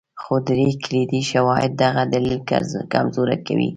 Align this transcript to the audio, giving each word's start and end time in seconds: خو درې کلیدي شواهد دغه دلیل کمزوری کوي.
خو 0.21 0.35
درې 0.47 0.67
کلیدي 0.83 1.21
شواهد 1.31 1.71
دغه 1.83 2.01
دلیل 2.13 2.37
کمزوری 2.93 3.37
کوي. 3.47 3.69